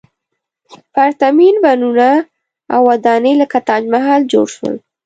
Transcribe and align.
پرتمین 0.93 1.55
بڼونه 1.63 2.09
او 2.73 2.79
ودانۍ 2.89 3.33
لکه 3.41 3.57
تاج 3.67 3.83
محل 3.93 4.21
جوړ 4.31 4.45
شول. 4.55 4.75